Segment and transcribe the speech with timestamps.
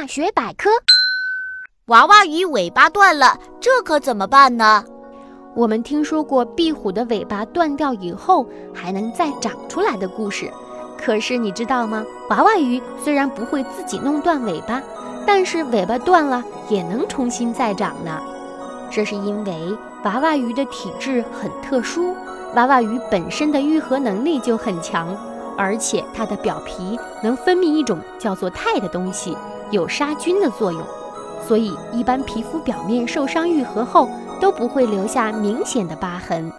[0.00, 0.70] 大学百科：
[1.86, 4.84] 娃娃鱼尾巴断了，这可怎么办呢？
[5.56, 10.52] 我们听说过壁虎的尾巴断掉以后还能再长出来的故事，
[10.96, 12.06] 可是你知道吗？
[12.30, 14.80] 娃娃鱼虽然不会自己弄断尾巴，
[15.26, 18.22] 但是尾巴断了也能重新再长呢。
[18.92, 22.14] 这是因为娃娃鱼的体质很特殊，
[22.54, 25.08] 娃娃鱼本身的愈合能力就很强，
[25.56, 29.36] 而且它的表皮能分泌一种叫做肽的东西，
[29.70, 30.82] 有杀菌的作用，
[31.46, 34.08] 所以一般皮肤表面受伤愈合后。
[34.40, 36.52] 都不会留下明显的疤痕。